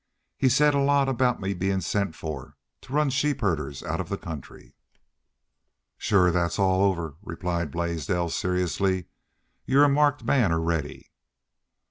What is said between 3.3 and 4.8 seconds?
herders out of the country."